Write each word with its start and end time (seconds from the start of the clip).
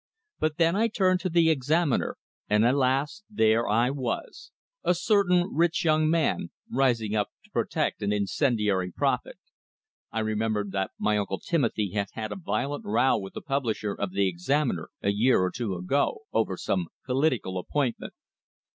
But 0.39 0.57
then 0.57 0.75
I 0.75 0.87
turned 0.87 1.19
to 1.19 1.29
the 1.29 1.51
"Examiner," 1.51 2.17
and 2.49 2.65
alas, 2.65 3.21
there 3.29 3.69
I 3.69 3.91
was! 3.91 4.49
"A 4.83 4.95
certain 4.95 5.53
rich 5.53 5.85
young 5.85 6.09
man," 6.09 6.49
rising 6.71 7.13
up 7.15 7.29
to 7.43 7.51
protect 7.51 8.01
an 8.01 8.11
incendiary 8.11 8.91
prophet! 8.91 9.37
I 10.11 10.21
remembered 10.21 10.71
that 10.71 10.89
my 10.97 11.19
Uncle 11.19 11.37
Timothy 11.39 11.91
had 11.91 12.07
had 12.13 12.31
a 12.31 12.35
violent 12.35 12.83
row 12.83 13.19
with 13.19 13.35
the 13.35 13.41
publisher 13.43 13.93
of 13.93 14.09
the 14.11 14.27
"Examiner" 14.27 14.89
a 15.03 15.11
year 15.11 15.39
or 15.39 15.51
two 15.51 15.75
ago, 15.75 16.21
over 16.33 16.57
some 16.57 16.87
political 17.05 17.59
appointment! 17.59 18.13